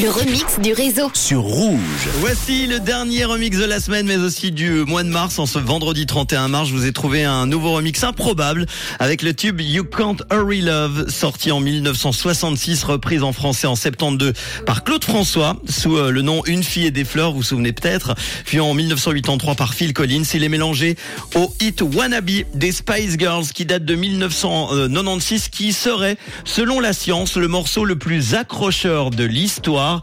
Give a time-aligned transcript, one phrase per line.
[0.00, 1.10] Le remix du réseau.
[1.12, 2.08] Sur Rouge.
[2.20, 5.40] Voici le dernier remix de la semaine, mais aussi du mois de mars.
[5.40, 8.66] En ce vendredi 31 mars, je vous ai trouvé un nouveau remix improbable
[9.00, 14.34] avec le tube You Can't Hurry Love, sorti en 1966, reprise en français en 72
[14.66, 17.72] par Claude François, sous euh, le nom Une fille et des fleurs, vous vous souvenez
[17.72, 18.14] peut-être.
[18.44, 20.96] Puis en 1983 par Phil Collins, il est mélangé
[21.34, 26.92] au hit Wannabe des Spice Girls qui date de 1996, euh, qui serait, selon la
[26.92, 29.87] science, le morceau le plus accrocheur de l'histoire.
[29.88, 30.02] Rare.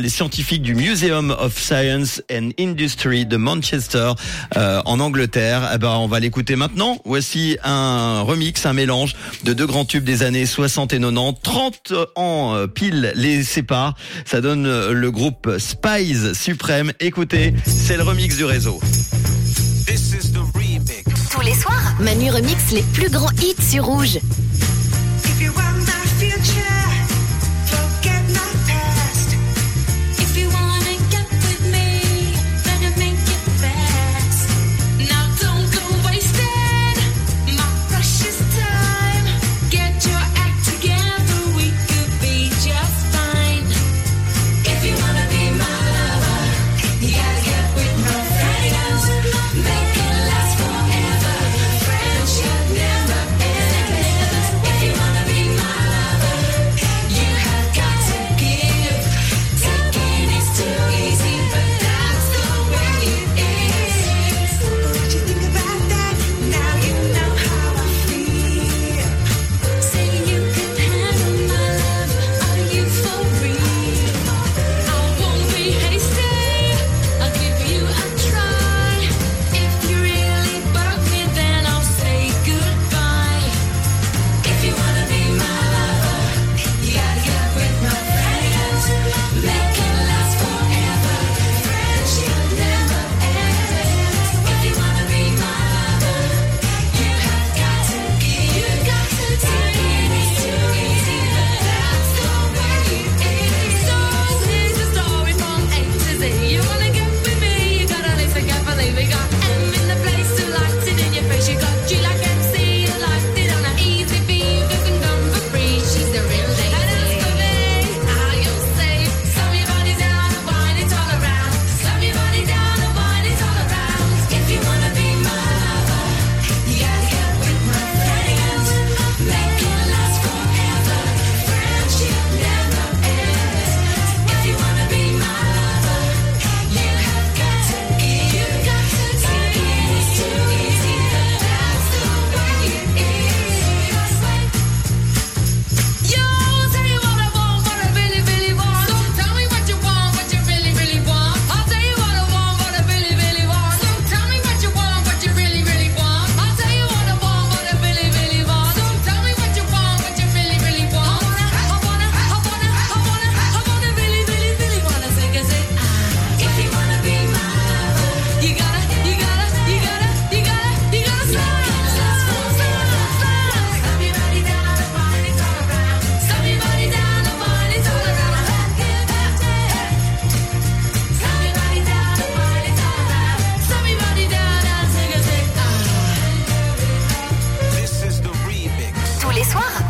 [0.00, 4.12] Les scientifiques du Museum of Science and Industry de Manchester
[4.56, 6.98] euh, en Angleterre, eh ben, on va l'écouter maintenant.
[7.04, 9.14] Voici un remix, un mélange
[9.44, 11.40] de deux grands tubes des années 60 et 90.
[11.42, 13.94] 30 ans euh, pile les séparent.
[14.24, 16.92] Ça donne euh, le groupe Spies Suprême.
[17.00, 18.80] Écoutez, c'est le remix du réseau.
[21.30, 24.18] Tous les soirs, Manu remix les plus grands hits sur Rouge.